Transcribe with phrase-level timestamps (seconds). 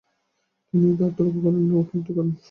[0.67, 2.33] তিনি আর তর্ক করেন না, উপলব্ধি করেন।